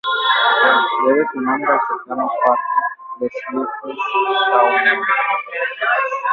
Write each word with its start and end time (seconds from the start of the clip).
Debe 1.05 1.23
su 1.31 1.41
nombre 1.41 1.73
al 1.73 1.79
cercano 1.87 2.27
parque 2.43 2.73
des 3.19 3.31
Buttes-Chaumont. 3.51 5.03